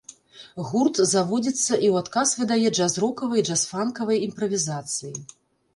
Гурт 0.69 0.95
заводзіцца 1.13 1.61
і 1.61 1.87
ў 1.91 1.95
адказ 2.05 2.33
выдае 2.41 2.67
джаз-рокавыя 2.77 3.41
і 3.45 3.45
джаз-фанкавыя 3.49 4.19
імправізацыі. 4.31 5.17